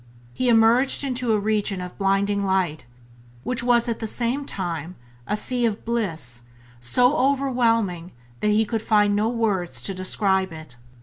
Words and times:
He 0.33 0.49
emerged 0.49 1.03
into 1.03 1.31
a 1.31 1.39
region 1.39 1.79
of 1.79 1.95
blinding 1.99 2.43
light 2.43 2.85
which 3.43 3.61
was 3.61 3.87
at 3.87 3.99
the 3.99 4.07
same 4.07 4.45
time 4.47 4.95
a 5.27 5.37
sea 5.37 5.63
of 5.63 5.85
bliss 5.85 6.41
so 6.79 7.15
overwhelming 7.17 8.11
that 8.39 8.49
he 8.49 8.65
could 8.65 8.81
find 8.81 9.15
no 9.15 9.29
words 9.29 9.79
to 9.83 9.93
describe 9.93 10.51
it. 10.51 10.75